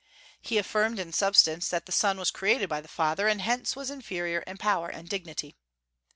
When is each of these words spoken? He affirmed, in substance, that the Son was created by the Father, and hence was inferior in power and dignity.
He 0.41 0.57
affirmed, 0.57 0.97
in 0.97 1.13
substance, 1.13 1.69
that 1.69 1.85
the 1.85 1.91
Son 1.91 2.17
was 2.17 2.31
created 2.31 2.67
by 2.67 2.81
the 2.81 2.87
Father, 2.87 3.27
and 3.27 3.39
hence 3.39 3.75
was 3.75 3.91
inferior 3.91 4.39
in 4.47 4.57
power 4.57 4.89
and 4.89 5.07
dignity. 5.07 5.55